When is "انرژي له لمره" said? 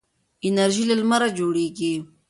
0.47-1.27